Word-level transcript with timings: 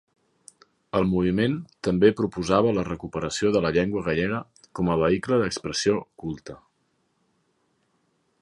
El 0.99 1.03
moviment 1.09 1.57
també 1.87 2.09
proposava 2.21 2.73
la 2.79 2.85
recuperació 2.89 3.53
de 3.57 3.63
la 3.67 3.73
llengua 3.77 4.05
gallega 4.09 4.41
com 4.79 4.91
a 4.95 4.99
vehicle 5.05 5.41
d'expressió 5.43 6.03
culte. 6.25 6.61